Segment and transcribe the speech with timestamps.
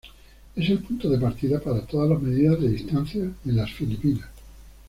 [0.55, 4.25] Es el punto de partida para todas las medidas de distancia en las Filipinas.